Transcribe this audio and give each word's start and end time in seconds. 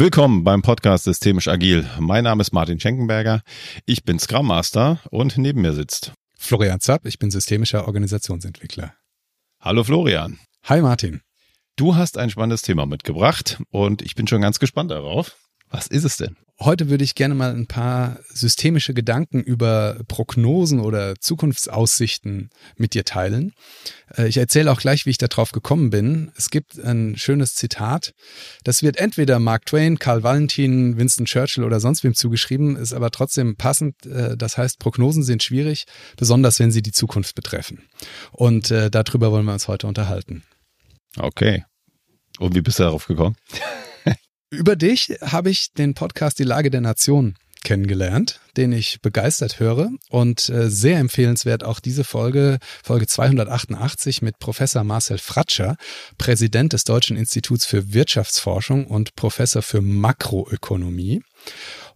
Willkommen 0.00 0.44
beim 0.44 0.62
Podcast 0.62 1.04
Systemisch 1.04 1.46
Agil. 1.46 1.86
Mein 1.98 2.24
Name 2.24 2.40
ist 2.40 2.54
Martin 2.54 2.80
Schenkenberger. 2.80 3.42
Ich 3.84 4.02
bin 4.02 4.18
Scrum 4.18 4.46
Master 4.46 4.98
und 5.10 5.36
neben 5.36 5.60
mir 5.60 5.74
sitzt 5.74 6.14
Florian 6.38 6.80
Zapp. 6.80 7.04
Ich 7.04 7.18
bin 7.18 7.30
systemischer 7.30 7.86
Organisationsentwickler. 7.86 8.94
Hallo 9.60 9.84
Florian. 9.84 10.38
Hi 10.64 10.80
Martin. 10.80 11.20
Du 11.76 11.96
hast 11.96 12.16
ein 12.16 12.30
spannendes 12.30 12.62
Thema 12.62 12.86
mitgebracht 12.86 13.62
und 13.68 14.00
ich 14.00 14.14
bin 14.14 14.26
schon 14.26 14.40
ganz 14.40 14.58
gespannt 14.58 14.90
darauf. 14.90 15.36
Was 15.70 15.86
ist 15.86 16.04
es 16.04 16.16
denn? 16.16 16.36
Heute 16.62 16.90
würde 16.90 17.04
ich 17.04 17.14
gerne 17.14 17.34
mal 17.34 17.54
ein 17.54 17.66
paar 17.66 18.18
systemische 18.28 18.92
Gedanken 18.92 19.40
über 19.40 19.98
Prognosen 20.08 20.80
oder 20.80 21.14
Zukunftsaussichten 21.18 22.50
mit 22.76 22.92
dir 22.92 23.06
teilen. 23.06 23.54
Äh, 24.14 24.28
ich 24.28 24.36
erzähle 24.36 24.70
auch 24.70 24.78
gleich, 24.78 25.06
wie 25.06 25.10
ich 25.10 25.16
darauf 25.16 25.52
gekommen 25.52 25.88
bin. 25.88 26.32
Es 26.36 26.50
gibt 26.50 26.78
ein 26.78 27.16
schönes 27.16 27.54
Zitat. 27.54 28.12
Das 28.62 28.82
wird 28.82 28.98
entweder 28.98 29.38
Mark 29.38 29.64
Twain, 29.64 29.98
Karl 29.98 30.22
Valentin, 30.22 30.98
Winston 30.98 31.24
Churchill 31.24 31.64
oder 31.64 31.80
sonst 31.80 32.04
wem 32.04 32.14
zugeschrieben, 32.14 32.76
ist 32.76 32.92
aber 32.92 33.10
trotzdem 33.10 33.56
passend. 33.56 34.04
Äh, 34.04 34.36
das 34.36 34.58
heißt, 34.58 34.80
Prognosen 34.80 35.22
sind 35.22 35.42
schwierig, 35.42 35.86
besonders 36.18 36.58
wenn 36.58 36.72
sie 36.72 36.82
die 36.82 36.92
Zukunft 36.92 37.36
betreffen. 37.36 37.88
Und 38.32 38.70
äh, 38.70 38.90
darüber 38.90 39.32
wollen 39.32 39.46
wir 39.46 39.54
uns 39.54 39.66
heute 39.66 39.86
unterhalten. 39.86 40.42
Okay. 41.16 41.64
Und 42.38 42.54
wie 42.54 42.60
bist 42.60 42.80
du 42.80 42.82
darauf 42.82 43.06
gekommen? 43.06 43.36
Über 44.50 44.74
dich 44.74 45.16
habe 45.22 45.48
ich 45.48 45.72
den 45.74 45.94
Podcast 45.94 46.40
Die 46.40 46.44
Lage 46.44 46.70
der 46.70 46.80
Nation 46.80 47.36
kennengelernt, 47.62 48.40
den 48.56 48.72
ich 48.72 49.00
begeistert 49.00 49.60
höre 49.60 49.90
und 50.08 50.48
äh, 50.48 50.68
sehr 50.68 50.98
empfehlenswert 50.98 51.62
auch 51.62 51.78
diese 51.78 52.02
Folge, 52.02 52.58
Folge 52.82 53.06
288 53.06 54.22
mit 54.22 54.40
Professor 54.40 54.82
Marcel 54.82 55.18
Fratscher, 55.18 55.76
Präsident 56.18 56.72
des 56.72 56.82
Deutschen 56.82 57.16
Instituts 57.16 57.64
für 57.64 57.92
Wirtschaftsforschung 57.92 58.88
und 58.88 59.14
Professor 59.14 59.62
für 59.62 59.82
Makroökonomie. 59.82 61.22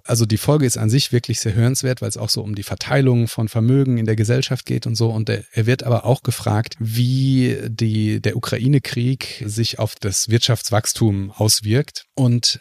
Also 0.06 0.26
die 0.26 0.36
Folge 0.36 0.66
ist 0.66 0.76
an 0.76 0.90
sich 0.90 1.12
wirklich 1.12 1.40
sehr 1.40 1.54
hörenswert, 1.54 2.02
weil 2.02 2.10
es 2.10 2.18
auch 2.18 2.28
so 2.28 2.42
um 2.42 2.54
die 2.54 2.62
Verteilung 2.62 3.26
von 3.26 3.48
Vermögen 3.48 3.96
in 3.96 4.04
der 4.04 4.16
Gesellschaft 4.16 4.66
geht 4.66 4.86
und 4.86 4.96
so. 4.96 5.08
Und 5.10 5.30
er, 5.30 5.44
er 5.52 5.64
wird 5.64 5.82
aber 5.82 6.04
auch 6.04 6.22
gefragt, 6.22 6.76
wie 6.78 7.56
die, 7.68 8.20
der 8.20 8.36
Ukraine-Krieg 8.36 9.42
sich 9.46 9.78
auf 9.78 9.94
das 9.94 10.28
Wirtschaftswachstum 10.28 11.30
auswirkt. 11.30 12.04
Und 12.14 12.60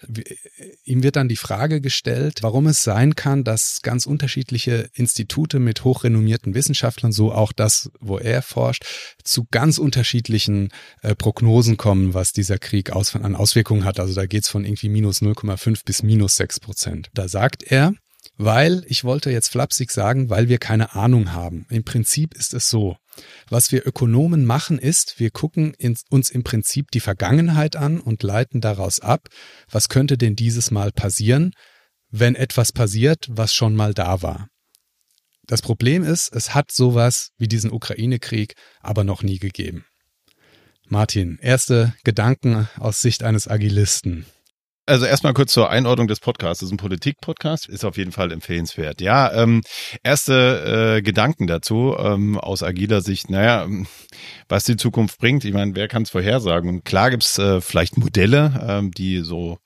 ihm 0.85 1.03
wird 1.03 1.17
dann 1.17 1.27
die 1.27 1.35
Frage 1.35 1.81
gestellt, 1.81 2.39
warum 2.41 2.65
es 2.67 2.81
sein 2.81 3.15
kann, 3.15 3.43
dass 3.43 3.81
ganz 3.81 4.05
unterschiedliche 4.05 4.89
Institute 4.93 5.59
mit 5.59 5.83
hochrenommierten 5.83 6.55
Wissenschaftlern, 6.55 7.11
so 7.11 7.33
auch 7.33 7.51
das, 7.51 7.91
wo 7.99 8.17
er 8.17 8.41
forscht, 8.41 8.85
zu 9.23 9.45
ganz 9.51 9.79
unterschiedlichen 9.79 10.69
äh, 11.01 11.13
Prognosen 11.13 11.75
kommen, 11.75 12.13
was 12.13 12.31
dieser 12.31 12.57
Krieg 12.57 12.91
aus, 12.91 13.15
an 13.15 13.35
Auswirkungen 13.35 13.83
hat. 13.83 13.99
Also 13.99 14.13
da 14.13 14.25
geht's 14.25 14.47
von 14.47 14.63
irgendwie 14.63 14.89
minus 14.89 15.21
0,5 15.21 15.81
bis 15.85 16.03
minus 16.03 16.37
6 16.37 16.61
Prozent. 16.61 17.09
Da 17.13 17.27
sagt 17.33 17.63
er, 17.63 17.93
weil, 18.37 18.83
ich 18.87 19.03
wollte 19.03 19.31
jetzt 19.31 19.49
flapsig 19.49 19.91
sagen, 19.91 20.29
weil 20.29 20.47
wir 20.47 20.57
keine 20.57 20.93
Ahnung 20.95 21.33
haben. 21.33 21.65
Im 21.69 21.83
Prinzip 21.83 22.33
ist 22.35 22.53
es 22.53 22.69
so. 22.69 22.95
Was 23.49 23.71
wir 23.71 23.85
Ökonomen 23.85 24.45
machen 24.45 24.79
ist, 24.79 25.19
wir 25.19 25.29
gucken 25.29 25.75
uns 26.09 26.29
im 26.29 26.43
Prinzip 26.43 26.89
die 26.91 26.99
Vergangenheit 26.99 27.75
an 27.75 27.99
und 27.99 28.23
leiten 28.23 28.61
daraus 28.61 28.99
ab, 28.99 29.27
was 29.69 29.89
könnte 29.89 30.17
denn 30.17 30.35
dieses 30.35 30.71
Mal 30.71 30.91
passieren, 30.91 31.51
wenn 32.09 32.35
etwas 32.35 32.71
passiert, 32.71 33.27
was 33.29 33.53
schon 33.53 33.75
mal 33.75 33.93
da 33.93 34.21
war. 34.21 34.47
Das 35.45 35.61
Problem 35.61 36.03
ist, 36.03 36.33
es 36.33 36.55
hat 36.55 36.71
sowas 36.71 37.31
wie 37.37 37.47
diesen 37.47 37.71
Ukraine-Krieg 37.71 38.53
aber 38.81 39.03
noch 39.03 39.23
nie 39.23 39.39
gegeben. 39.39 39.85
Martin, 40.87 41.37
erste 41.41 41.93
Gedanken 42.03 42.67
aus 42.77 43.01
Sicht 43.01 43.23
eines 43.23 43.47
Agilisten. 43.47 44.25
Also 44.85 45.05
erstmal 45.05 45.33
kurz 45.33 45.53
zur 45.53 45.69
Einordnung 45.69 46.07
des 46.07 46.19
Podcasts. 46.19 46.59
Das 46.59 46.67
ist 46.67 46.73
ein 46.73 46.77
Politik-Podcast, 46.77 47.69
ist 47.69 47.85
auf 47.85 47.95
jeden 47.95 48.11
Fall 48.11 48.33
empfehlenswert. 48.33 48.99
Ja, 48.99 49.31
ähm, 49.31 49.61
erste 50.03 50.97
äh, 50.97 51.01
Gedanken 51.01 51.47
dazu 51.47 51.95
ähm, 51.97 52.37
aus 52.37 52.63
agiler 52.63 52.99
Sicht. 52.99 53.29
Naja, 53.29 53.63
ähm, 53.63 53.87
was 54.49 54.65
die 54.65 54.75
Zukunft 54.75 55.19
bringt. 55.19 55.45
Ich 55.45 55.53
meine, 55.53 55.73
wer 55.75 55.87
kann 55.87 56.03
es 56.03 56.09
vorhersagen? 56.09 56.69
Und 56.69 56.83
klar 56.83 57.11
gibt's 57.11 57.39
äh, 57.39 57.61
vielleicht 57.61 57.97
Modelle, 57.97 58.61
ähm, 58.67 58.91
die 58.91 59.21
so 59.21 59.57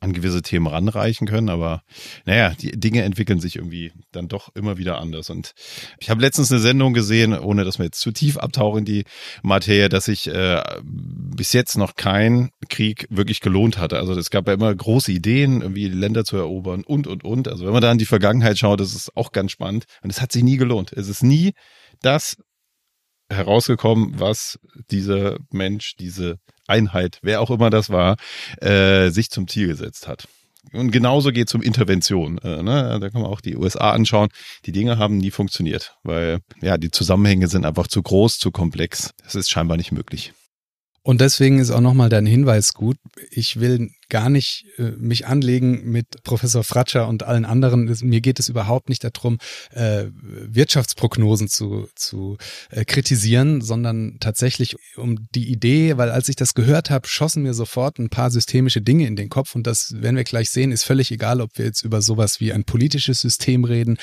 an 0.00 0.14
gewisse 0.14 0.40
Themen 0.40 0.66
ranreichen 0.66 1.26
können, 1.26 1.50
aber 1.50 1.82
naja, 2.24 2.54
die 2.58 2.72
Dinge 2.72 3.02
entwickeln 3.02 3.38
sich 3.38 3.56
irgendwie 3.56 3.92
dann 4.12 4.28
doch 4.28 4.48
immer 4.54 4.78
wieder 4.78 4.98
anders. 4.98 5.28
Und 5.28 5.52
ich 5.98 6.08
habe 6.08 6.22
letztens 6.22 6.50
eine 6.50 6.60
Sendung 6.60 6.94
gesehen, 6.94 7.38
ohne 7.38 7.64
dass 7.64 7.78
wir 7.78 7.84
jetzt 7.84 8.00
zu 8.00 8.10
tief 8.10 8.38
abtauchen 8.38 8.80
in 8.80 8.84
die 8.86 9.04
Materie, 9.42 9.90
dass 9.90 10.06
sich 10.06 10.26
äh, 10.26 10.62
bis 10.82 11.52
jetzt 11.52 11.76
noch 11.76 11.96
kein 11.96 12.50
Krieg 12.70 13.06
wirklich 13.10 13.40
gelohnt 13.40 13.76
hatte. 13.76 13.98
Also 13.98 14.14
es 14.14 14.30
gab 14.30 14.48
ja 14.48 14.54
immer 14.54 14.74
große 14.74 15.12
Ideen, 15.12 15.60
irgendwie 15.60 15.88
Länder 15.88 16.24
zu 16.24 16.38
erobern 16.38 16.82
und 16.82 17.06
und 17.06 17.22
und. 17.22 17.46
Also 17.48 17.66
wenn 17.66 17.72
man 17.72 17.82
da 17.82 17.92
in 17.92 17.98
die 17.98 18.06
Vergangenheit 18.06 18.58
schaut, 18.58 18.80
das 18.80 18.94
ist 18.94 19.14
auch 19.16 19.32
ganz 19.32 19.52
spannend. 19.52 19.84
Und 20.02 20.10
es 20.10 20.22
hat 20.22 20.32
sich 20.32 20.42
nie 20.42 20.56
gelohnt. 20.56 20.92
Es 20.92 21.08
ist 21.08 21.22
nie 21.22 21.52
das 22.00 22.36
herausgekommen, 23.30 24.18
was 24.18 24.58
dieser 24.90 25.38
Mensch, 25.50 25.96
diese 25.96 26.38
Einheit, 26.66 27.18
wer 27.22 27.40
auch 27.40 27.50
immer 27.50 27.70
das 27.70 27.90
war, 27.90 28.16
äh, 28.60 29.10
sich 29.10 29.30
zum 29.30 29.48
Ziel 29.48 29.68
gesetzt 29.68 30.08
hat. 30.08 30.26
Und 30.72 30.90
genauso 30.90 31.32
geht 31.32 31.48
es 31.48 31.54
um 31.54 31.62
Intervention. 31.62 32.38
Äh, 32.38 32.62
ne? 32.62 32.98
Da 33.00 33.10
kann 33.10 33.22
man 33.22 33.30
auch 33.30 33.40
die 33.40 33.56
USA 33.56 33.92
anschauen. 33.92 34.28
Die 34.66 34.72
Dinge 34.72 34.98
haben 34.98 35.16
nie 35.16 35.30
funktioniert, 35.30 35.96
weil 36.02 36.40
ja 36.60 36.76
die 36.76 36.90
Zusammenhänge 36.90 37.48
sind 37.48 37.64
einfach 37.64 37.88
zu 37.88 38.02
groß, 38.02 38.38
zu 38.38 38.50
komplex. 38.50 39.12
Das 39.24 39.34
ist 39.34 39.50
scheinbar 39.50 39.76
nicht 39.76 39.92
möglich. 39.92 40.32
Und 41.02 41.20
deswegen 41.20 41.58
ist 41.58 41.70
auch 41.70 41.80
nochmal 41.80 42.10
dein 42.10 42.26
Hinweis 42.26 42.74
gut. 42.74 42.98
Ich 43.30 43.58
will 43.58 43.90
gar 44.10 44.28
nicht 44.28 44.66
äh, 44.76 44.90
mich 44.98 45.26
anlegen 45.26 45.90
mit 45.90 46.22
Professor 46.24 46.62
Fratscher 46.62 47.08
und 47.08 47.22
allen 47.22 47.44
anderen. 47.44 47.86
Das, 47.86 48.02
mir 48.02 48.20
geht 48.20 48.38
es 48.38 48.48
überhaupt 48.48 48.88
nicht 48.88 49.02
darum, 49.04 49.38
äh, 49.72 50.06
Wirtschaftsprognosen 50.12 51.48
zu, 51.48 51.88
zu 51.94 52.36
äh, 52.70 52.84
kritisieren, 52.84 53.62
sondern 53.62 54.18
tatsächlich 54.20 54.76
um 54.96 55.26
die 55.34 55.50
Idee, 55.50 55.96
weil 55.96 56.10
als 56.10 56.28
ich 56.28 56.36
das 56.36 56.54
gehört 56.54 56.90
habe, 56.90 57.08
schossen 57.08 57.42
mir 57.42 57.54
sofort 57.54 57.98
ein 57.98 58.10
paar 58.10 58.30
systemische 58.30 58.82
Dinge 58.82 59.06
in 59.06 59.16
den 59.16 59.30
Kopf 59.30 59.54
und 59.54 59.66
das 59.66 59.94
werden 60.00 60.16
wir 60.16 60.24
gleich 60.24 60.50
sehen, 60.50 60.72
ist 60.72 60.84
völlig 60.84 61.10
egal, 61.10 61.40
ob 61.40 61.56
wir 61.56 61.64
jetzt 61.64 61.82
über 61.82 62.02
sowas 62.02 62.40
wie 62.40 62.52
ein 62.52 62.64
politisches 62.64 63.20
System 63.20 63.64
reden 63.64 63.96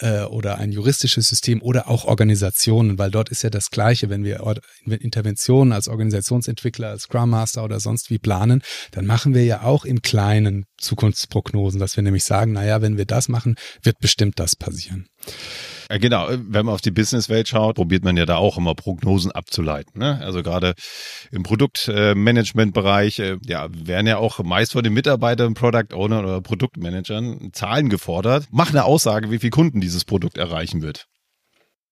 äh, 0.00 0.22
oder 0.22 0.58
ein 0.58 0.72
juristisches 0.72 1.28
System 1.28 1.62
oder 1.62 1.88
auch 1.88 2.04
Organisationen, 2.04 2.98
weil 2.98 3.10
dort 3.10 3.28
ist 3.28 3.42
ja 3.42 3.50
das 3.50 3.70
Gleiche, 3.70 4.10
wenn 4.10 4.24
wir 4.24 4.42
Interventionen 4.86 5.72
als 5.72 5.88
Organisationsentwickler, 5.88 6.88
als 6.88 7.02
Scrum 7.02 7.30
Master 7.30 7.64
oder 7.64 7.80
sonst 7.80 8.10
wie 8.10 8.18
planen, 8.18 8.62
dann 8.90 9.06
machen 9.06 9.34
wir 9.34 9.44
ja 9.44 9.51
ja 9.52 9.62
auch 9.62 9.84
im 9.84 10.02
Kleinen 10.02 10.64
Zukunftsprognosen, 10.78 11.78
dass 11.78 11.96
wir 11.96 12.02
nämlich 12.02 12.24
sagen, 12.24 12.52
naja, 12.52 12.82
wenn 12.82 12.96
wir 12.96 13.04
das 13.04 13.28
machen, 13.28 13.56
wird 13.82 13.98
bestimmt 14.00 14.38
das 14.38 14.56
passieren. 14.56 15.06
Ja, 15.90 15.98
genau, 15.98 16.28
wenn 16.30 16.66
man 16.66 16.74
auf 16.74 16.80
die 16.80 16.90
Businesswelt 16.90 17.48
schaut, 17.48 17.76
probiert 17.76 18.02
man 18.02 18.16
ja 18.16 18.24
da 18.24 18.36
auch 18.36 18.56
immer 18.56 18.74
Prognosen 18.74 19.30
abzuleiten. 19.30 20.00
Ne? 20.00 20.18
Also 20.22 20.42
gerade 20.42 20.74
im 21.30 21.42
Produktmanagementbereich, 21.42 23.18
äh, 23.18 23.36
ja, 23.44 23.68
werden 23.70 24.06
ja 24.06 24.16
auch 24.16 24.42
meist 24.42 24.72
von 24.72 24.82
den 24.82 24.94
Mitarbeitern, 24.94 25.54
Product 25.54 25.94
Owner 25.94 26.20
oder 26.20 26.40
Produktmanagern 26.40 27.50
Zahlen 27.52 27.90
gefordert. 27.90 28.46
Mach 28.50 28.70
eine 28.70 28.84
Aussage, 28.84 29.30
wie 29.30 29.38
viele 29.38 29.50
Kunden 29.50 29.80
dieses 29.80 30.04
Produkt 30.04 30.38
erreichen 30.38 30.82
wird. 30.82 31.06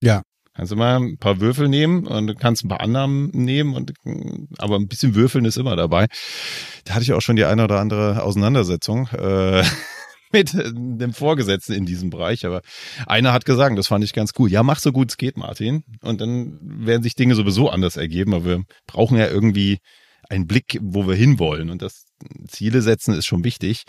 Ja, 0.01 0.23
Kannst 0.53 0.73
du 0.73 0.75
mal 0.75 0.97
ein 0.97 1.17
paar 1.17 1.39
Würfel 1.39 1.69
nehmen 1.69 2.05
und 2.05 2.27
du 2.27 2.35
kannst 2.35 2.65
ein 2.65 2.67
paar 2.67 2.81
Annahmen 2.81 3.29
nehmen 3.33 3.73
und 3.73 3.93
aber 4.57 4.75
ein 4.75 4.87
bisschen 4.87 5.15
Würfeln 5.15 5.45
ist 5.45 5.57
immer 5.57 5.77
dabei. 5.77 6.07
Da 6.83 6.93
hatte 6.93 7.03
ich 7.03 7.13
auch 7.13 7.21
schon 7.21 7.37
die 7.37 7.45
eine 7.45 7.63
oder 7.63 7.79
andere 7.79 8.21
Auseinandersetzung 8.23 9.07
äh, 9.09 9.63
mit 10.33 10.53
dem 10.53 11.13
Vorgesetzten 11.13 11.73
in 11.73 11.85
diesem 11.85 12.09
Bereich. 12.09 12.45
Aber 12.45 12.61
einer 13.05 13.31
hat 13.31 13.45
gesagt, 13.45 13.77
das 13.77 13.87
fand 13.87 14.03
ich 14.03 14.13
ganz 14.13 14.31
cool. 14.39 14.51
Ja, 14.51 14.61
mach 14.61 14.79
so 14.79 14.91
gut 14.91 15.11
es 15.11 15.17
geht, 15.17 15.37
Martin. 15.37 15.83
Und 16.01 16.19
dann 16.19 16.59
werden 16.61 17.03
sich 17.03 17.15
Dinge 17.15 17.35
sowieso 17.35 17.69
anders 17.69 17.95
ergeben. 17.95 18.33
Aber 18.33 18.45
wir 18.45 18.63
brauchen 18.87 19.17
ja 19.17 19.27
irgendwie 19.27 19.79
einen 20.31 20.47
Blick, 20.47 20.79
wo 20.81 21.07
wir 21.07 21.15
hinwollen. 21.15 21.69
Und 21.69 21.81
das 21.81 22.05
Ziele 22.47 22.81
setzen 22.81 23.13
ist 23.13 23.25
schon 23.25 23.43
wichtig. 23.43 23.83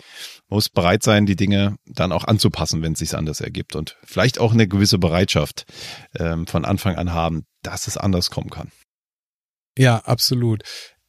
Man 0.49 0.57
muss 0.57 0.69
bereit 0.69 1.01
sein, 1.01 1.25
die 1.25 1.35
Dinge 1.35 1.77
dann 1.85 2.11
auch 2.11 2.25
anzupassen, 2.25 2.81
wenn 2.81 2.93
es 2.93 2.99
sich 2.99 3.15
anders 3.15 3.41
ergibt. 3.41 3.75
Und 3.75 3.97
vielleicht 4.03 4.39
auch 4.39 4.53
eine 4.53 4.67
gewisse 4.67 4.99
Bereitschaft 4.99 5.65
ähm, 6.19 6.45
von 6.45 6.65
Anfang 6.65 6.95
an 6.95 7.13
haben, 7.13 7.45
dass 7.61 7.87
es 7.87 7.97
anders 7.97 8.29
kommen 8.29 8.49
kann. 8.49 8.71
Ja, 9.77 9.97
absolut. 9.99 10.63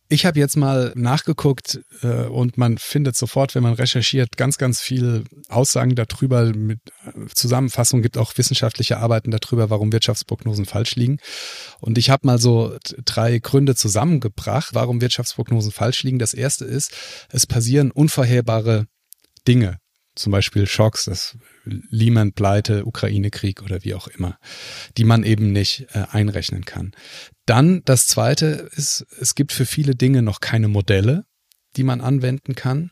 Ich 0.08 0.26
habe 0.26 0.38
jetzt 0.38 0.56
mal 0.56 0.92
nachgeguckt 0.94 1.80
äh, 2.02 2.24
und 2.26 2.58
man 2.58 2.76
findet 2.76 3.16
sofort, 3.16 3.54
wenn 3.54 3.62
man 3.62 3.72
recherchiert, 3.72 4.36
ganz, 4.36 4.58
ganz 4.58 4.80
viel 4.80 5.24
Aussagen 5.48 5.94
darüber. 5.94 6.44
Mit 6.54 6.80
äh, 7.06 7.26
Zusammenfassung 7.34 8.02
gibt 8.02 8.18
auch 8.18 8.36
wissenschaftliche 8.36 8.98
Arbeiten 8.98 9.30
darüber, 9.30 9.70
warum 9.70 9.92
Wirtschaftsprognosen 9.92 10.66
falsch 10.66 10.96
liegen. 10.96 11.18
Und 11.80 11.96
ich 11.96 12.10
habe 12.10 12.26
mal 12.26 12.38
so 12.38 12.76
drei 13.04 13.38
Gründe 13.38 13.74
zusammengebracht, 13.76 14.74
warum 14.74 15.00
Wirtschaftsprognosen 15.00 15.72
falsch 15.72 16.02
liegen. 16.02 16.18
Das 16.18 16.34
erste 16.34 16.66
ist, 16.66 16.92
es 17.30 17.46
passieren 17.46 17.90
unvorherbare 17.90 18.86
Dinge 19.48 19.78
zum 20.14 20.32
Beispiel 20.32 20.66
Schocks, 20.66 21.04
das 21.04 21.36
Lehman-Pleite, 21.64 22.86
Ukraine-Krieg 22.86 23.62
oder 23.62 23.84
wie 23.84 23.94
auch 23.94 24.08
immer, 24.08 24.38
die 24.96 25.04
man 25.04 25.24
eben 25.24 25.52
nicht 25.52 25.86
äh, 25.92 26.04
einrechnen 26.10 26.64
kann. 26.64 26.92
Dann 27.46 27.82
das 27.84 28.06
Zweite 28.06 28.70
ist, 28.74 29.06
es 29.20 29.34
gibt 29.34 29.52
für 29.52 29.66
viele 29.66 29.94
Dinge 29.94 30.22
noch 30.22 30.40
keine 30.40 30.68
Modelle, 30.68 31.24
die 31.76 31.84
man 31.84 32.00
anwenden 32.00 32.54
kann. 32.54 32.90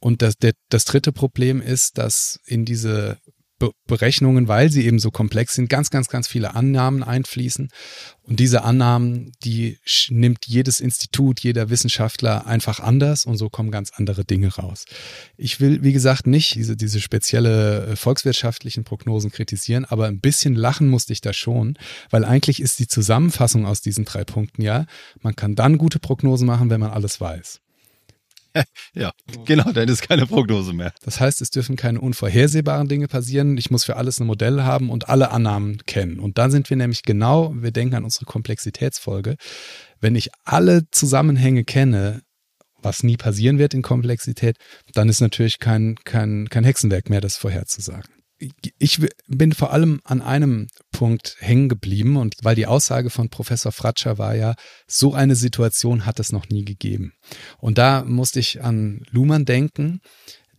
Und 0.00 0.22
das, 0.22 0.36
der, 0.36 0.52
das 0.68 0.84
dritte 0.84 1.12
Problem 1.12 1.60
ist, 1.60 1.98
dass 1.98 2.40
in 2.46 2.64
diese 2.64 3.18
Be 3.62 3.70
Berechnungen, 3.86 4.48
weil 4.48 4.70
sie 4.70 4.84
eben 4.86 4.98
so 4.98 5.12
komplex 5.12 5.54
sind, 5.54 5.68
ganz, 5.68 5.90
ganz, 5.90 6.08
ganz 6.08 6.26
viele 6.26 6.56
Annahmen 6.56 7.04
einfließen. 7.04 7.68
Und 8.22 8.40
diese 8.40 8.64
Annahmen, 8.64 9.32
die 9.44 9.78
nimmt 10.08 10.46
jedes 10.46 10.80
Institut, 10.80 11.38
jeder 11.40 11.70
Wissenschaftler 11.70 12.46
einfach 12.46 12.80
anders 12.80 13.24
und 13.24 13.36
so 13.36 13.50
kommen 13.50 13.70
ganz 13.70 13.92
andere 13.94 14.24
Dinge 14.24 14.48
raus. 14.48 14.84
Ich 15.36 15.60
will, 15.60 15.84
wie 15.84 15.92
gesagt, 15.92 16.26
nicht 16.26 16.56
diese, 16.56 16.76
diese 16.76 17.00
spezielle 17.00 17.86
äh, 17.86 17.96
volkswirtschaftlichen 17.96 18.82
Prognosen 18.82 19.30
kritisieren, 19.30 19.84
aber 19.84 20.06
ein 20.06 20.20
bisschen 20.20 20.54
lachen 20.54 20.88
musste 20.88 21.12
ich 21.12 21.20
da 21.20 21.32
schon, 21.32 21.78
weil 22.10 22.24
eigentlich 22.24 22.60
ist 22.60 22.80
die 22.80 22.88
Zusammenfassung 22.88 23.64
aus 23.64 23.80
diesen 23.80 24.04
drei 24.04 24.24
Punkten 24.24 24.62
ja, 24.62 24.86
man 25.20 25.36
kann 25.36 25.54
dann 25.54 25.78
gute 25.78 26.00
Prognosen 26.00 26.48
machen, 26.48 26.68
wenn 26.68 26.80
man 26.80 26.90
alles 26.90 27.20
weiß. 27.20 27.60
ja, 28.94 29.12
genau, 29.44 29.72
dann 29.72 29.88
ist 29.88 30.02
keine 30.02 30.26
Prognose 30.26 30.72
mehr. 30.72 30.92
Das 31.04 31.20
heißt, 31.20 31.40
es 31.42 31.50
dürfen 31.50 31.76
keine 31.76 32.00
unvorhersehbaren 32.00 32.88
Dinge 32.88 33.08
passieren. 33.08 33.56
Ich 33.56 33.70
muss 33.70 33.84
für 33.84 33.96
alles 33.96 34.20
ein 34.20 34.26
Modell 34.26 34.62
haben 34.62 34.90
und 34.90 35.08
alle 35.08 35.30
Annahmen 35.30 35.78
kennen. 35.86 36.18
Und 36.18 36.38
dann 36.38 36.50
sind 36.50 36.70
wir 36.70 36.76
nämlich 36.76 37.02
genau, 37.02 37.52
wir 37.54 37.70
denken 37.70 37.94
an 37.94 38.04
unsere 38.04 38.26
Komplexitätsfolge. 38.26 39.36
Wenn 40.00 40.16
ich 40.16 40.30
alle 40.44 40.82
Zusammenhänge 40.90 41.64
kenne, 41.64 42.22
was 42.82 43.02
nie 43.02 43.16
passieren 43.16 43.58
wird 43.58 43.74
in 43.74 43.82
Komplexität, 43.82 44.56
dann 44.94 45.08
ist 45.08 45.20
natürlich 45.20 45.58
kein, 45.58 45.96
kein, 46.04 46.48
kein 46.48 46.64
Hexenwerk 46.64 47.10
mehr, 47.10 47.20
das 47.20 47.36
vorherzusagen 47.36 48.21
ich 48.78 49.00
bin 49.26 49.52
vor 49.52 49.72
allem 49.72 50.00
an 50.04 50.22
einem 50.22 50.68
Punkt 50.90 51.36
hängen 51.40 51.68
geblieben 51.68 52.16
und 52.16 52.36
weil 52.42 52.56
die 52.56 52.66
Aussage 52.66 53.10
von 53.10 53.28
Professor 53.28 53.72
Fratscher 53.72 54.18
war 54.18 54.34
ja, 54.34 54.54
so 54.86 55.14
eine 55.14 55.36
Situation 55.36 56.06
hat 56.06 56.20
es 56.20 56.32
noch 56.32 56.48
nie 56.48 56.64
gegeben. 56.64 57.12
Und 57.58 57.78
da 57.78 58.04
musste 58.04 58.40
ich 58.40 58.62
an 58.62 59.02
Luhmann 59.10 59.44
denken, 59.44 60.00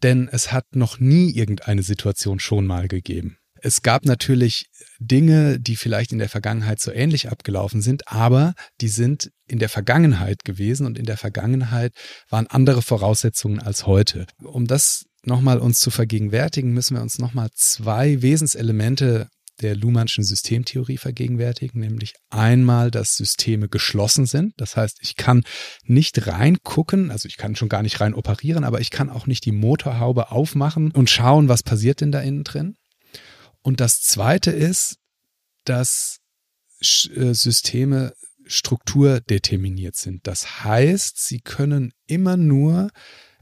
denn 0.02 0.30
es 0.32 0.52
hat 0.52 0.76
noch 0.76 1.00
nie 1.00 1.32
irgendeine 1.32 1.84
Situation 1.84 2.40
schon 2.40 2.66
mal 2.66 2.88
gegeben. 2.88 3.38
Es 3.66 3.82
gab 3.82 4.04
natürlich 4.04 4.66
Dinge, 5.00 5.58
die 5.58 5.78
vielleicht 5.78 6.12
in 6.12 6.20
der 6.20 6.28
Vergangenheit 6.28 6.82
so 6.82 6.92
ähnlich 6.92 7.32
abgelaufen 7.32 7.82
sind, 7.82 8.10
aber 8.10 8.56
die 8.82 8.90
sind 8.90 9.32
in 9.48 9.58
der 9.58 9.70
Vergangenheit 9.70 10.44
gewesen 10.44 10.86
und 10.86 11.00
in 11.00 11.06
der 11.06 11.16
Vergangenheit 11.16 11.94
waren 12.30 12.48
andere 12.48 12.82
Voraussetzungen 12.82 13.60
als 13.60 13.88
heute. 13.88 14.28
Um 14.44 14.68
das 14.68 15.06
nochmal 15.26 15.60
uns 15.60 15.80
zu 15.80 15.92
vergegenwärtigen, 15.92 16.72
müssen 16.74 16.96
wir 16.96 17.02
uns 17.02 17.20
nochmal 17.20 17.50
zwei 17.54 18.22
Wesenselemente 18.22 19.30
der 19.62 19.76
Luhmannschen 19.76 20.24
Systemtheorie 20.24 20.98
vergegenwärtigen, 20.98 21.80
nämlich 21.80 22.16
einmal, 22.30 22.92
dass 22.92 23.16
Systeme 23.16 23.70
geschlossen 23.70 24.26
sind. 24.26 24.54
Das 24.58 24.76
heißt, 24.76 24.98
ich 25.02 25.16
kann 25.16 25.44
nicht 25.86 26.28
reingucken, 26.28 27.12
also 27.12 27.28
ich 27.28 27.38
kann 27.38 27.56
schon 27.56 27.70
gar 27.70 27.84
nicht 27.84 28.02
rein 28.02 28.16
operieren, 28.16 28.64
aber 28.64 28.82
ich 28.82 28.90
kann 28.90 29.10
auch 29.10 29.28
nicht 29.28 29.46
die 29.46 29.52
Motorhaube 29.52 30.32
aufmachen 30.32 30.92
und 30.92 31.10
schauen, 31.10 31.50
was 31.50 31.64
passiert 31.64 32.02
denn 32.02 32.12
da 32.12 32.20
innen 32.20 32.44
drin. 32.44 32.76
Und 33.62 33.80
das 33.80 34.02
zweite 34.02 34.52
ist, 34.52 34.98
dass 35.66 36.20
äh, 37.16 37.34
Systeme 37.34 38.14
strukturdeterminiert 38.46 39.96
sind. 39.96 40.28
Das 40.28 40.64
heißt, 40.64 41.18
sie 41.18 41.40
können 41.40 41.94
immer 42.08 42.36
nur 42.36 42.90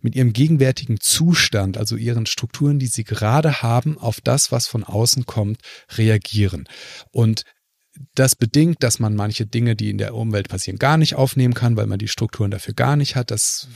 mit 0.01 0.15
ihrem 0.15 0.33
gegenwärtigen 0.33 0.99
Zustand, 0.99 1.77
also 1.77 1.95
ihren 1.95 2.25
Strukturen, 2.25 2.79
die 2.79 2.87
sie 2.87 3.03
gerade 3.03 3.61
haben, 3.61 3.97
auf 3.97 4.21
das, 4.21 4.51
was 4.51 4.67
von 4.67 4.83
außen 4.83 5.25
kommt, 5.25 5.59
reagieren. 5.97 6.67
Und 7.11 7.43
das 8.15 8.35
bedingt, 8.35 8.83
dass 8.83 8.99
man 8.99 9.15
manche 9.15 9.45
Dinge, 9.45 9.75
die 9.75 9.89
in 9.89 9.97
der 9.97 10.15
Umwelt 10.15 10.47
passieren, 10.47 10.79
gar 10.79 10.97
nicht 10.97 11.15
aufnehmen 11.15 11.53
kann, 11.53 11.75
weil 11.75 11.87
man 11.87 11.99
die 11.99 12.07
Strukturen 12.07 12.51
dafür 12.51 12.73
gar 12.73 12.95
nicht 12.95 13.15
hat. 13.15 13.31
Das 13.31 13.67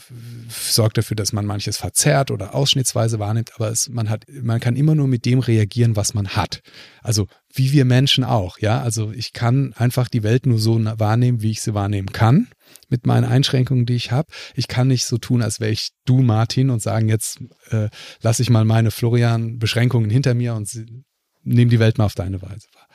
sorgt 0.50 0.98
dafür, 0.98 1.16
dass 1.16 1.33
man 1.33 1.45
manches 1.45 1.77
verzerrt 1.77 2.31
oder 2.31 2.56
ausschnittsweise 2.56 3.19
wahrnimmt, 3.19 3.51
aber 3.56 3.69
es, 3.69 3.89
man 3.89 4.10
hat, 4.10 4.25
man 4.30 4.60
kann 4.60 4.75
immer 4.75 4.95
nur 4.95 5.07
mit 5.07 5.25
dem 5.25 5.39
reagieren, 5.39 5.95
was 5.95 6.13
man 6.13 6.30
hat. 6.30 6.62
Also 7.01 7.28
wie 7.54 7.71
wir 7.71 7.86
Menschen 7.86 8.24
auch, 8.24 8.60
ja. 8.60 8.81
Also 8.81 9.12
ich 9.12 9.33
kann 9.33 9.74
einfach 9.74 10.07
die 10.07 10.24
Welt 10.24 10.45
nur 10.45 10.60
so 10.60 10.83
wahrnehmen, 10.83 11.42
wie 11.42 11.51
ich 11.51 11.62
sie 11.62 11.74
wahrnehmen 11.74 12.12
kann 12.12 12.48
mit 12.95 13.06
meinen 13.06 13.25
Einschränkungen, 13.25 13.86
die 13.86 13.95
ich 13.95 14.12
habe. 14.12 14.31
Ich 14.56 14.69
kann 14.69 14.88
nicht 14.88 15.06
so 15.06 15.18
tun, 15.18 15.42
als 15.42 15.59
wäre 15.59 15.71
ich 15.71 15.89
du, 16.06 16.21
Martin, 16.21 16.69
und 16.69 16.81
sagen, 16.81 17.09
jetzt 17.09 17.39
äh, 17.71 17.89
lasse 18.21 18.42
ich 18.42 18.50
mal 18.50 18.63
meine 18.63 18.89
Florian-Beschränkungen 18.89 20.09
hinter 20.09 20.33
mir 20.33 20.56
und 20.56 20.69
nehme 21.44 21.69
die 21.69 21.80
Welt 21.80 21.97
mal 21.97 22.06
auf 22.06 22.15
deine 22.15 22.42
Weise 22.42 22.68
wahr. 22.74 22.88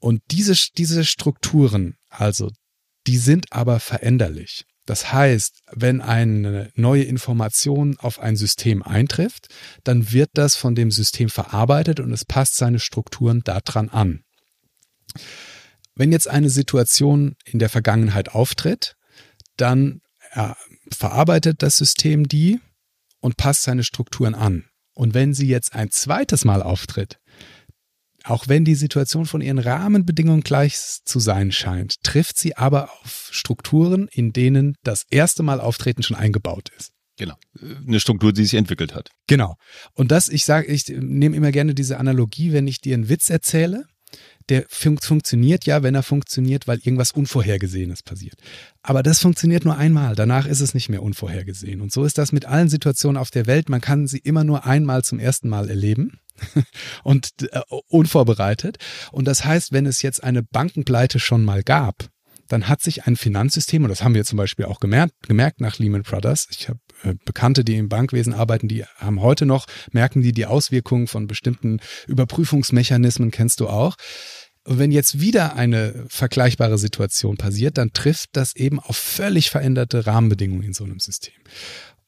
Und 0.00 0.20
diese, 0.30 0.54
diese 0.76 1.06
Strukturen, 1.06 1.96
also, 2.10 2.50
die 3.06 3.16
sind 3.16 3.46
aber 3.52 3.80
veränderlich. 3.80 4.64
Das 4.84 5.12
heißt, 5.14 5.60
wenn 5.72 6.02
eine 6.02 6.70
neue 6.74 7.04
Information 7.04 7.96
auf 7.98 8.18
ein 8.18 8.36
System 8.36 8.82
eintrifft, 8.82 9.48
dann 9.82 10.12
wird 10.12 10.30
das 10.34 10.56
von 10.56 10.74
dem 10.74 10.90
System 10.90 11.30
verarbeitet 11.30 12.00
und 12.00 12.12
es 12.12 12.26
passt 12.26 12.56
seine 12.56 12.80
Strukturen 12.80 13.40
daran 13.44 13.88
an. 13.88 14.24
Wenn 16.00 16.12
jetzt 16.12 16.28
eine 16.28 16.48
Situation 16.48 17.36
in 17.44 17.58
der 17.58 17.68
Vergangenheit 17.68 18.30
auftritt, 18.30 18.94
dann 19.58 20.00
äh, 20.30 20.54
verarbeitet 20.90 21.62
das 21.62 21.76
System 21.76 22.26
die 22.26 22.58
und 23.20 23.36
passt 23.36 23.64
seine 23.64 23.84
Strukturen 23.84 24.34
an. 24.34 24.64
Und 24.94 25.12
wenn 25.12 25.34
sie 25.34 25.46
jetzt 25.46 25.74
ein 25.74 25.90
zweites 25.90 26.46
Mal 26.46 26.62
auftritt, 26.62 27.18
auch 28.24 28.48
wenn 28.48 28.64
die 28.64 28.76
Situation 28.76 29.26
von 29.26 29.42
ihren 29.42 29.58
Rahmenbedingungen 29.58 30.40
gleich 30.40 30.78
zu 31.04 31.20
sein 31.20 31.52
scheint, 31.52 31.96
trifft 32.02 32.38
sie 32.38 32.56
aber 32.56 32.90
auf 33.02 33.28
Strukturen, 33.30 34.08
in 34.10 34.32
denen 34.32 34.76
das 34.82 35.04
erste 35.10 35.42
Mal 35.42 35.60
Auftreten 35.60 36.02
schon 36.02 36.16
eingebaut 36.16 36.70
ist. 36.78 36.92
Genau. 37.18 37.36
Eine 37.60 38.00
Struktur, 38.00 38.32
die 38.32 38.44
sich 38.44 38.54
entwickelt 38.54 38.94
hat. 38.94 39.10
Genau. 39.26 39.56
Und 39.92 40.12
das, 40.12 40.30
ich 40.30 40.46
sage, 40.46 40.68
ich 40.68 40.88
nehme 40.88 41.36
immer 41.36 41.52
gerne 41.52 41.74
diese 41.74 41.98
Analogie, 41.98 42.54
wenn 42.54 42.66
ich 42.66 42.80
dir 42.80 42.94
einen 42.94 43.10
Witz 43.10 43.28
erzähle 43.28 43.84
der 44.50 44.64
fun 44.68 44.98
funktioniert 44.98 45.64
ja, 45.64 45.82
wenn 45.82 45.94
er 45.94 46.02
funktioniert, 46.02 46.66
weil 46.66 46.78
irgendwas 46.82 47.12
Unvorhergesehenes 47.12 48.02
passiert. 48.02 48.34
Aber 48.82 49.02
das 49.02 49.20
funktioniert 49.20 49.64
nur 49.64 49.76
einmal. 49.76 50.16
Danach 50.16 50.46
ist 50.46 50.60
es 50.60 50.74
nicht 50.74 50.88
mehr 50.88 51.02
unvorhergesehen. 51.02 51.80
Und 51.80 51.92
so 51.92 52.04
ist 52.04 52.18
das 52.18 52.32
mit 52.32 52.44
allen 52.44 52.68
Situationen 52.68 53.16
auf 53.16 53.30
der 53.30 53.46
Welt. 53.46 53.68
Man 53.68 53.80
kann 53.80 54.06
sie 54.06 54.18
immer 54.18 54.44
nur 54.44 54.66
einmal 54.66 55.02
zum 55.02 55.18
ersten 55.18 55.48
Mal 55.48 55.70
erleben 55.70 56.18
und 57.04 57.30
äh, 57.40 57.60
unvorbereitet. 57.88 58.78
Und 59.12 59.26
das 59.26 59.44
heißt, 59.44 59.72
wenn 59.72 59.86
es 59.86 60.02
jetzt 60.02 60.22
eine 60.22 60.42
Bankenpleite 60.42 61.20
schon 61.20 61.44
mal 61.44 61.62
gab, 61.62 62.10
dann 62.48 62.68
hat 62.68 62.82
sich 62.82 63.04
ein 63.06 63.16
Finanzsystem, 63.16 63.84
und 63.84 63.90
das 63.90 64.02
haben 64.02 64.14
wir 64.14 64.24
zum 64.24 64.36
Beispiel 64.36 64.64
auch 64.64 64.80
gemerkt, 64.80 65.14
gemerkt 65.22 65.60
nach 65.60 65.78
Lehman 65.78 66.02
Brothers, 66.02 66.48
ich 66.50 66.68
habe 66.68 66.80
Bekannte, 67.24 67.64
die 67.64 67.76
im 67.76 67.88
Bankwesen 67.88 68.34
arbeiten, 68.34 68.68
die 68.68 68.84
haben 68.96 69.20
heute 69.20 69.46
noch, 69.46 69.66
merken 69.92 70.22
die 70.22 70.32
die 70.32 70.46
Auswirkungen 70.46 71.06
von 71.06 71.26
bestimmten 71.26 71.80
Überprüfungsmechanismen, 72.06 73.30
kennst 73.30 73.60
du 73.60 73.68
auch. 73.68 73.96
Und 74.64 74.78
wenn 74.78 74.92
jetzt 74.92 75.20
wieder 75.20 75.56
eine 75.56 76.04
vergleichbare 76.08 76.78
Situation 76.78 77.36
passiert, 77.36 77.78
dann 77.78 77.92
trifft 77.92 78.30
das 78.34 78.54
eben 78.54 78.78
auf 78.78 78.96
völlig 78.96 79.50
veränderte 79.50 80.06
Rahmenbedingungen 80.06 80.62
in 80.62 80.74
so 80.74 80.84
einem 80.84 81.00
System. 81.00 81.34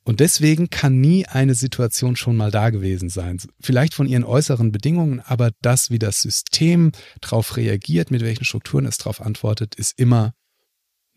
Und 0.04 0.20
deswegen 0.20 0.68
kann 0.68 1.00
nie 1.00 1.26
eine 1.26 1.54
Situation 1.54 2.16
schon 2.16 2.36
mal 2.36 2.50
da 2.50 2.70
gewesen 2.70 3.08
sein. 3.08 3.38
Vielleicht 3.60 3.94
von 3.94 4.08
ihren 4.08 4.24
äußeren 4.24 4.72
Bedingungen, 4.72 5.20
aber 5.20 5.52
das, 5.62 5.90
wie 5.90 5.98
das 5.98 6.20
System 6.20 6.92
darauf 7.20 7.56
reagiert, 7.56 8.10
mit 8.10 8.22
welchen 8.22 8.44
Strukturen 8.44 8.86
es 8.86 8.98
darauf 8.98 9.20
antwortet, 9.20 9.76
ist 9.76 9.98
immer, 9.98 10.34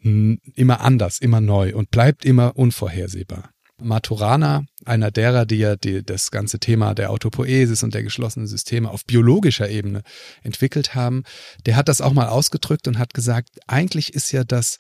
immer 0.02 0.82
anders, 0.82 1.20
immer 1.20 1.42
neu 1.42 1.76
und 1.76 1.90
bleibt 1.90 2.26
immer 2.26 2.56
unvorhersehbar. 2.58 3.50
Maturana, 3.82 4.66
einer 4.86 5.12
derer, 5.12 5.46
die 5.46 5.58
ja 5.58 5.76
die, 5.76 6.04
das 6.04 6.32
ganze 6.32 6.60
Thema 6.60 6.94
der 6.94 7.12
Autopoesis 7.12 7.84
und 7.84 7.94
der 7.94 8.04
geschlossenen 8.04 8.48
Systeme 8.48 8.90
auf 8.90 9.06
biologischer 9.06 9.70
Ebene 9.70 10.02
entwickelt 10.44 10.96
haben, 10.96 11.24
der 11.66 11.76
hat 11.76 11.90
das 11.90 12.02
auch 12.02 12.14
mal 12.14 12.28
ausgedrückt 12.28 12.88
und 12.88 12.98
hat 12.98 13.14
gesagt, 13.14 13.50
eigentlich 13.68 14.14
ist 14.14 14.32
ja 14.32 14.44
das 14.44 14.78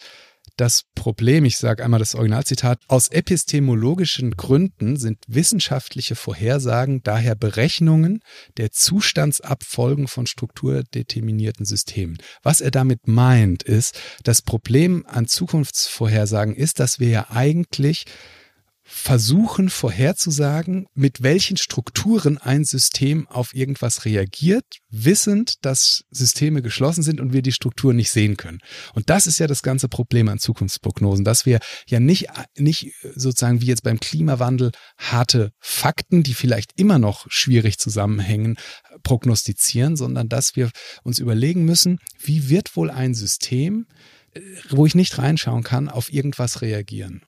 das 0.57 0.83
Problem, 0.95 1.43
ich 1.43 1.57
sage 1.57 1.83
einmal 1.83 1.99
das 1.99 2.15
Originalzitat, 2.15 2.79
aus 2.87 3.09
epistemologischen 3.09 4.31
Gründen 4.31 4.95
sind 4.95 5.19
wissenschaftliche 5.27 6.15
Vorhersagen 6.15 7.03
daher 7.03 7.35
Berechnungen 7.35 8.21
der 8.57 8.71
Zustandsabfolgen 8.71 10.07
von 10.07 10.27
strukturdeterminierten 10.27 11.65
Systemen. 11.65 12.17
Was 12.41 12.61
er 12.61 12.71
damit 12.71 13.07
meint, 13.07 13.63
ist, 13.63 13.99
das 14.23 14.41
Problem 14.41 15.05
an 15.07 15.27
Zukunftsvorhersagen 15.27 16.55
ist, 16.55 16.79
dass 16.79 16.99
wir 16.99 17.09
ja 17.09 17.27
eigentlich 17.31 18.05
versuchen 18.87 19.69
vorherzusagen, 19.69 20.85
mit 20.93 21.23
welchen 21.23 21.57
Strukturen 21.57 22.37
ein 22.37 22.63
System 22.63 23.27
auf 23.27 23.55
irgendwas 23.55 24.05
reagiert, 24.05 24.63
wissend, 24.89 25.65
dass 25.65 26.03
Systeme 26.11 26.61
geschlossen 26.61 27.01
sind 27.01 27.19
und 27.19 27.33
wir 27.33 27.41
die 27.41 27.51
Strukturen 27.51 27.95
nicht 27.95 28.11
sehen 28.11 28.37
können. 28.37 28.59
Und 28.93 29.09
das 29.09 29.25
ist 29.25 29.39
ja 29.39 29.47
das 29.47 29.63
ganze 29.63 29.89
Problem 29.89 30.29
an 30.29 30.37
Zukunftsprognosen, 30.37 31.25
dass 31.25 31.47
wir 31.47 31.59
ja 31.87 31.99
nicht, 31.99 32.27
nicht 32.57 32.93
sozusagen 33.15 33.59
wie 33.59 33.65
jetzt 33.65 33.83
beim 33.83 33.99
Klimawandel 33.99 34.71
harte 34.99 35.51
Fakten, 35.59 36.21
die 36.21 36.35
vielleicht 36.35 36.79
immer 36.79 36.99
noch 36.99 37.25
schwierig 37.29 37.79
zusammenhängen, 37.79 38.55
prognostizieren, 39.01 39.95
sondern 39.95 40.29
dass 40.29 40.55
wir 40.55 40.69
uns 41.03 41.17
überlegen 41.17 41.65
müssen, 41.65 41.97
wie 42.19 42.49
wird 42.49 42.75
wohl 42.75 42.91
ein 42.91 43.15
System, 43.15 43.87
wo 44.69 44.85
ich 44.85 44.93
nicht 44.93 45.17
reinschauen 45.17 45.63
kann, 45.63 45.89
auf 45.89 46.13
irgendwas 46.13 46.61
reagieren. 46.61 47.23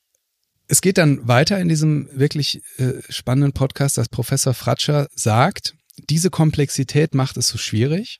Es 0.67 0.81
geht 0.81 0.97
dann 0.97 1.25
weiter 1.27 1.59
in 1.59 1.69
diesem 1.69 2.09
wirklich 2.11 2.61
äh, 2.77 3.01
spannenden 3.09 3.53
Podcast, 3.53 3.97
dass 3.97 4.09
Professor 4.09 4.53
Fratscher 4.53 5.07
sagt, 5.15 5.75
diese 6.09 6.29
Komplexität 6.29 7.15
macht 7.15 7.37
es 7.37 7.47
so 7.47 7.57
schwierig. 7.57 8.19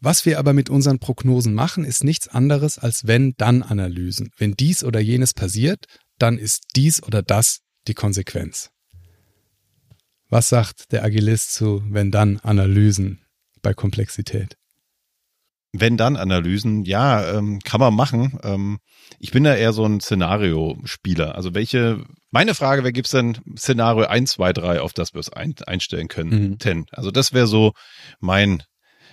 Was 0.00 0.26
wir 0.26 0.38
aber 0.38 0.52
mit 0.52 0.68
unseren 0.68 0.98
Prognosen 0.98 1.54
machen, 1.54 1.84
ist 1.84 2.04
nichts 2.04 2.28
anderes 2.28 2.78
als 2.78 3.06
wenn-dann-Analysen. 3.06 4.30
Wenn 4.36 4.52
dies 4.52 4.84
oder 4.84 5.00
jenes 5.00 5.32
passiert, 5.32 5.86
dann 6.18 6.38
ist 6.38 6.64
dies 6.76 7.02
oder 7.02 7.22
das 7.22 7.60
die 7.88 7.94
Konsequenz. 7.94 8.70
Was 10.28 10.48
sagt 10.48 10.92
der 10.92 11.04
Agilist 11.04 11.54
zu 11.54 11.82
wenn-dann-Analysen 11.88 13.20
bei 13.62 13.74
Komplexität? 13.74 14.56
Wenn-dann-Analysen, 15.72 16.84
ja, 16.84 17.36
ähm, 17.36 17.60
kann 17.60 17.80
man 17.80 17.94
machen. 17.94 18.38
Ähm, 18.42 18.78
ich 19.18 19.30
bin 19.30 19.44
da 19.44 19.54
eher 19.54 19.72
so 19.72 19.84
ein 19.84 20.00
Szenario-Spieler. 20.00 21.34
Also 21.34 21.54
welche, 21.54 22.04
meine 22.30 22.54
Frage, 22.54 22.84
wer 22.84 22.92
gibt's 22.92 23.12
denn 23.12 23.38
Szenario 23.56 24.06
1, 24.06 24.32
2, 24.32 24.52
3, 24.52 24.80
auf 24.80 24.92
das 24.92 25.14
wir 25.14 25.20
es 25.20 25.32
ein, 25.32 25.54
einstellen 25.66 26.08
können? 26.08 26.58
Mhm. 26.62 26.86
Also 26.92 27.10
das 27.10 27.32
wäre 27.32 27.46
so 27.46 27.72
mein 28.20 28.62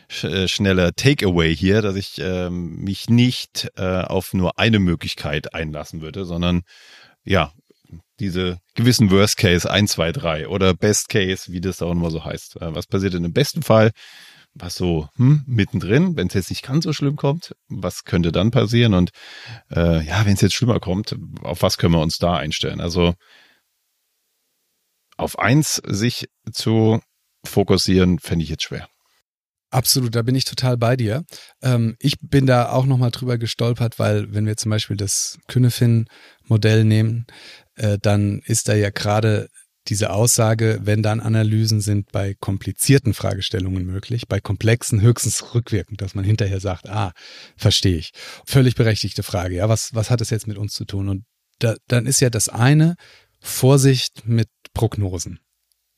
sch 0.10 0.26
äh, 0.26 0.48
schneller 0.48 0.94
Takeaway 0.94 1.56
hier, 1.56 1.82
dass 1.82 1.96
ich 1.96 2.20
ähm, 2.20 2.78
mich 2.84 3.10
nicht 3.10 3.70
äh, 3.78 4.02
auf 4.02 4.34
nur 4.34 4.60
eine 4.60 4.80
Möglichkeit 4.80 5.54
einlassen 5.54 6.02
würde, 6.02 6.26
sondern 6.26 6.64
ja, 7.24 7.54
diese 8.20 8.58
gewissen 8.76 9.12
Worst 9.12 9.38
Case 9.38 9.70
1, 9.70 9.92
2, 9.92 10.12
3 10.12 10.48
oder 10.48 10.74
Best 10.74 11.10
Case, 11.10 11.52
wie 11.52 11.62
das 11.62 11.82
auch 11.82 11.92
immer 11.92 12.12
so 12.12 12.26
heißt. 12.26 12.58
Äh, 12.58 12.76
was 12.76 12.88
passiert 12.88 13.14
in 13.14 13.24
dem 13.24 13.34
besten 13.34 13.62
Fall? 13.62 13.92
Was 14.56 14.76
so 14.76 15.08
hm, 15.16 15.44
mittendrin, 15.46 16.16
wenn 16.18 16.28
es 16.28 16.34
jetzt 16.34 16.50
nicht 16.50 16.66
ganz 16.66 16.84
so 16.84 16.94
schlimm 16.94 17.16
kommt, 17.16 17.56
was 17.68 18.04
könnte 18.04 18.32
dann 18.32 18.52
passieren? 18.52 18.94
Und 18.94 19.12
äh, 19.72 20.06
ja, 20.06 20.26
wenn 20.26 20.34
es 20.34 20.42
jetzt 20.42 20.56
schlimmer 20.56 20.80
kommt, 20.80 21.16
auf 21.42 21.62
was 21.62 21.78
können 21.78 21.94
wir 21.94 22.02
uns 22.02 22.18
da 22.18 22.36
einstellen? 22.36 22.82
Also 22.82 23.14
auf 25.18 25.38
eins 25.38 25.82
sich 25.86 26.30
zu 26.52 27.00
fokussieren, 27.46 28.20
fände 28.20 28.44
ich 28.44 28.50
jetzt 28.50 28.64
schwer. 28.64 28.90
Absolut, 29.72 30.16
da 30.16 30.24
bin 30.24 30.34
ich 30.34 30.46
total 30.46 30.78
bei 30.78 30.96
dir. 30.96 31.24
Ähm, 31.62 31.96
ich 32.00 32.16
bin 32.20 32.48
da 32.48 32.72
auch 32.72 32.88
nochmal 32.88 33.12
drüber 33.12 33.38
gestolpert, 33.38 34.00
weil 34.00 34.34
wenn 34.34 34.48
wir 34.48 34.58
zum 34.58 34.72
Beispiel 34.72 34.98
das 34.98 35.38
Künefin-Modell 35.48 36.86
nehmen, 36.86 37.28
äh, 37.76 38.00
dann 38.02 38.40
ist 38.46 38.68
da 38.68 38.74
ja 38.74 38.90
gerade 38.90 39.50
diese 39.90 40.12
Aussage, 40.12 40.80
wenn 40.84 41.04
dann 41.04 41.20
Analysen 41.20 41.82
sind 41.82 42.12
bei 42.12 42.36
komplizierten 42.40 43.14
Fragestellungen 43.14 43.86
möglich, 43.86 44.28
bei 44.28 44.40
komplexen 44.40 45.02
höchstens 45.02 45.54
rückwirkend, 45.54 46.02
dass 46.02 46.16
man 46.16 46.24
hinterher 46.24 46.60
sagt, 46.60 46.90
ah, 46.90 47.12
verstehe 47.58 47.98
ich. 47.98 48.12
Völlig 48.46 48.76
berechtigte 48.76 49.24
Frage, 49.24 49.56
ja, 49.56 49.70
was, 49.70 49.94
was 49.94 50.10
hat 50.10 50.22
es 50.22 50.30
jetzt 50.30 50.48
mit 50.48 50.58
uns 50.58 50.74
zu 50.74 50.86
tun? 50.86 51.10
Und 51.10 51.24
da, 51.60 51.76
dann 51.88 52.06
ist 52.06 52.22
ja 52.22 52.30
das 52.30 52.50
eine 52.50 52.96
Vorsicht 53.40 54.26
mit 54.26 54.50
Prognosen. 54.74 55.40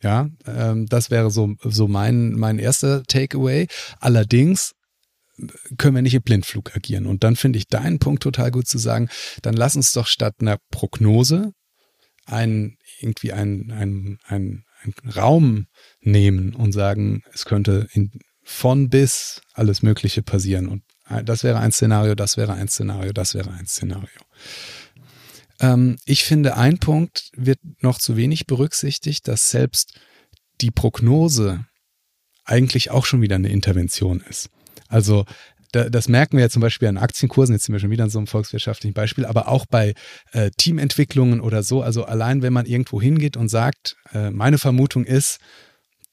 Ja, 0.04 0.30
ähm, 0.48 0.88
das 0.88 1.12
wäre 1.12 1.30
so, 1.30 1.54
so 1.64 1.88
mein, 1.88 2.32
mein 2.32 2.58
erster 2.58 3.04
Takeaway. 3.04 3.68
Allerdings 4.00 4.72
können 5.78 5.96
wir 5.96 6.02
nicht 6.02 6.16
im 6.16 6.24
Blindflug 6.24 6.76
agieren. 6.76 7.06
Und 7.06 7.24
dann 7.24 7.36
finde 7.36 7.58
ich 7.60 7.68
deinen 7.68 8.00
Punkt 8.00 8.24
total 8.24 8.52
gut 8.52 8.68
zu 8.68 8.78
sagen, 8.78 9.10
dann 9.42 9.54
lass 9.54 9.76
uns 9.76 9.92
doch 9.92 10.08
statt 10.08 10.36
einer 10.40 10.58
Prognose 10.72 11.54
ein, 12.26 12.78
irgendwie 13.00 13.34
ein, 13.34 13.72
ein, 13.72 14.20
ein, 14.26 14.66
ein 14.84 14.94
Raum 15.10 15.68
nehmen 16.02 16.54
und 16.54 16.72
sagen, 16.72 17.24
es 17.34 17.46
könnte 17.46 17.88
in, 17.94 18.12
von 18.44 18.90
bis 18.90 19.42
alles 19.54 19.82
Mögliche 19.82 20.24
passieren. 20.24 20.68
Und 20.68 20.84
das 21.26 21.44
wäre 21.44 21.60
ein 21.60 21.72
Szenario, 21.72 22.16
das 22.16 22.38
wäre 22.38 22.54
ein 22.54 22.68
Szenario, 22.68 23.12
das 23.12 23.34
wäre 23.34 23.52
ein 23.52 23.68
Szenario. 23.68 24.08
Ähm, 25.60 25.98
ich 26.06 26.24
finde, 26.24 26.58
ein 26.58 26.78
Punkt 26.78 27.32
wird 27.36 27.60
noch 27.82 28.00
zu 28.00 28.18
wenig 28.18 28.48
berücksichtigt, 28.48 29.28
dass 29.28 29.50
selbst 29.50 30.00
die 30.62 30.72
Prognose 30.72 31.66
eigentlich 32.44 32.92
auch 32.92 33.06
schon 33.06 33.22
wieder 33.22 33.36
eine 33.36 33.50
Intervention 33.50 34.22
ist. 34.22 34.50
Also 34.88 35.26
da, 35.72 35.90
das 35.90 36.08
merken 36.08 36.38
wir 36.38 36.44
ja 36.44 36.50
zum 36.50 36.62
Beispiel 36.62 36.88
an 36.88 36.98
Aktienkursen, 36.98 37.56
jetzt 37.56 37.66
sind 37.66 37.74
wir 37.74 37.80
schon 37.80 37.92
wieder 37.92 38.04
in 38.04 38.10
so 38.10 38.20
einem 38.20 38.28
volkswirtschaftlichen 38.28 38.94
Beispiel, 38.94 39.26
aber 39.26 39.48
auch 39.48 39.66
bei 39.66 39.94
äh, 40.32 40.52
Teamentwicklungen 40.58 41.42
oder 41.42 41.64
so. 41.64 41.82
Also 41.82 42.06
allein, 42.06 42.42
wenn 42.42 42.54
man 42.54 42.66
irgendwo 42.66 43.02
hingeht 43.02 43.38
und 43.38 43.50
sagt, 43.50 43.96
äh, 44.14 44.32
meine 44.32 44.58
Vermutung 44.58 45.06
ist, 45.06 45.40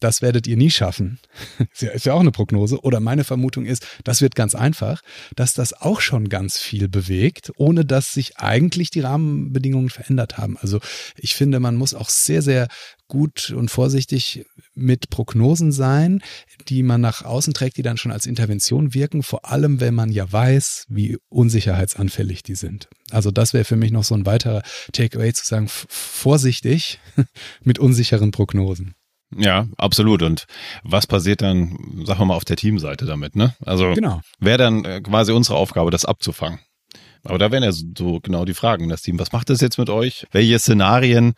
das 0.01 0.23
werdet 0.23 0.47
ihr 0.47 0.57
nie 0.57 0.71
schaffen. 0.71 1.19
ist 1.73 2.07
ja 2.07 2.13
auch 2.13 2.21
eine 2.21 2.31
Prognose. 2.31 2.81
Oder 2.83 3.01
meine 3.01 3.25
Vermutung 3.25 3.65
ist, 3.65 3.87
das 4.05 4.23
wird 4.23 4.35
ganz 4.35 4.55
einfach, 4.55 5.03
dass 5.35 5.55
das 5.55 5.73
auch 5.73 6.01
schon 6.01 6.29
ganz 6.29 6.59
viel 6.59 6.89
bewegt, 6.89 7.51
ohne 7.57 7.85
dass 7.85 8.13
sich 8.13 8.39
eigentlich 8.39 8.91
die 8.91 9.01
Rahmenbedingungen 9.01 9.91
verändert 9.91 10.39
haben. 10.39 10.57
Also 10.59 10.79
ich 11.17 11.35
finde, 11.35 11.59
man 11.59 11.77
muss 11.77 11.95
auch 11.95 12.11
sehr, 12.11 12.43
sehr 12.43 12.69
gut 13.09 13.51
und 13.51 13.71
vorsichtig 13.71 14.45
mit 14.75 15.11
Prognosen 15.11 15.73
sein, 15.73 16.23
die 16.69 16.83
man 16.83 17.01
nach 17.01 17.25
außen 17.25 17.55
trägt, 17.55 17.77
die 17.77 17.83
dann 17.83 17.97
schon 17.97 18.13
als 18.13 18.27
Intervention 18.27 18.95
wirken, 18.95 19.23
vor 19.23 19.51
allem 19.51 19.81
wenn 19.81 19.95
man 19.95 20.11
ja 20.11 20.31
weiß, 20.31 20.85
wie 20.89 21.19
unsicherheitsanfällig 21.29 22.43
die 22.43 22.55
sind. 22.55 22.89
Also 23.11 23.31
das 23.31 23.55
wäre 23.55 23.65
für 23.65 23.77
mich 23.77 23.91
noch 23.91 24.05
so 24.05 24.15
ein 24.15 24.27
weiterer 24.27 24.63
Takeaway 24.93 25.33
zu 25.33 25.45
sagen, 25.45 25.69
vorsichtig 25.69 27.01
mit 27.63 27.79
unsicheren 27.79 28.31
Prognosen. 28.31 28.95
Ja, 29.37 29.67
absolut. 29.77 30.23
Und 30.23 30.47
was 30.83 31.07
passiert 31.07 31.43
dann, 31.43 31.77
sagen 32.05 32.21
wir 32.21 32.27
mal, 32.27 32.35
auf 32.35 32.47
der 32.47 32.57
Teamseite 32.57 33.05
damit, 33.05 33.37
ne? 33.37 33.55
Also 33.65 33.93
genau. 33.93 34.21
wäre 34.39 34.57
dann 34.59 34.85
äh, 34.85 35.01
quasi 35.03 35.33
unsere 35.33 35.59
Aufgabe, 35.59 35.91
das 35.91 36.07
abzufangen. 36.07 36.61
Aber 37.25 37.39
da 37.39 37.51
wären 37.51 37.63
ja 37.63 37.73
so 37.73 38.21
genau 38.21 38.45
die 38.45 38.55
Fragen, 38.55 38.89
das 38.89 39.03
Team, 39.03 39.19
was 39.19 39.33
macht 39.33 39.51
das 39.51 39.61
jetzt 39.61 39.79
mit 39.79 39.91
euch? 39.91 40.27
Welche 40.31 40.59
Szenarien 40.59 41.35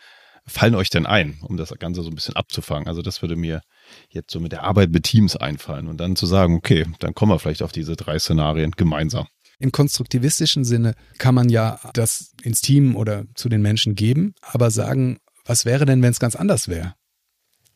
fallen 0.47 0.75
euch 0.75 0.91
denn 0.91 1.07
ein, 1.07 1.39
um 1.43 1.57
das 1.57 1.71
Ganze 1.79 2.03
so 2.03 2.11
ein 2.11 2.15
bisschen 2.15 2.37
abzufangen? 2.37 2.89
Also 2.89 3.03
das 3.03 3.23
würde 3.23 3.37
mir 3.37 3.63
jetzt 4.09 4.33
so 4.33 4.41
mit 4.41 4.53
der 4.53 4.63
Arbeit 4.63 4.91
mit 4.91 5.05
Teams 5.05 5.37
einfallen 5.37 5.89
und 5.89 5.99
dann 5.99 6.17
zu 6.17 6.27
sagen, 6.27 6.55
okay, 6.57 6.87
dann 6.99 7.15
kommen 7.15 7.33
wir 7.33 7.39
vielleicht 7.39 7.63
auf 7.63 7.73
diese 7.73 7.97
drei 7.97 8.19
Szenarien 8.19 8.73
gemeinsam. 8.73 9.27
Im 9.59 9.73
konstruktivistischen 9.73 10.65
Sinne 10.65 10.95
kann 11.19 11.35
man 11.35 11.51
ja 11.51 11.79
das 11.93 12.33
ins 12.43 12.63
Team 12.63 12.97
oder 12.97 13.25
zu 13.35 13.49
den 13.49 13.61
Menschen 13.61 13.95
geben, 13.95 14.35
aber 14.41 14.71
sagen, 14.71 15.19
was 15.45 15.65
wäre 15.65 15.85
denn, 15.85 16.03
wenn 16.03 16.13
es 16.13 16.21
ganz 16.21 16.35
anders 16.35 16.69
wäre? 16.69 16.95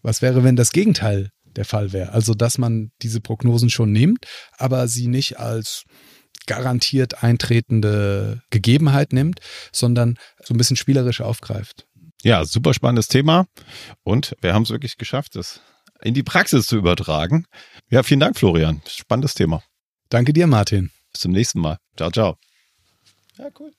Was 0.02 0.22
wäre, 0.22 0.44
wenn 0.44 0.56
das 0.56 0.72
Gegenteil 0.72 1.30
der 1.44 1.64
Fall 1.64 1.92
wäre? 1.92 2.12
Also, 2.12 2.34
dass 2.34 2.56
man 2.56 2.90
diese 3.02 3.20
Prognosen 3.20 3.68
schon 3.68 3.92
nimmt, 3.92 4.26
aber 4.56 4.88
sie 4.88 5.08
nicht 5.08 5.38
als 5.38 5.84
garantiert 6.46 7.22
eintretende 7.22 8.42
Gegebenheit 8.50 9.12
nimmt, 9.12 9.40
sondern 9.72 10.16
so 10.42 10.54
ein 10.54 10.58
bisschen 10.58 10.76
spielerisch 10.76 11.20
aufgreift. 11.20 11.86
Ja, 12.24 12.46
super 12.46 12.72
spannendes 12.72 13.08
Thema. 13.08 13.46
Und 14.02 14.34
wir 14.40 14.54
haben 14.54 14.62
es 14.62 14.70
wirklich 14.70 14.96
geschafft, 14.96 15.36
es 15.36 15.60
in 16.00 16.14
die 16.14 16.22
Praxis 16.22 16.66
zu 16.66 16.76
übertragen. 16.76 17.44
Ja, 17.90 18.02
vielen 18.02 18.20
Dank, 18.20 18.38
Florian. 18.38 18.80
Spannendes 18.88 19.34
Thema. 19.34 19.62
Danke 20.08 20.32
dir, 20.32 20.46
Martin. 20.46 20.90
Bis 21.12 21.20
zum 21.20 21.32
nächsten 21.32 21.60
Mal. 21.60 21.78
Ciao, 21.98 22.10
ciao. 22.10 22.38
Ja, 23.36 23.48
cool. 23.60 23.72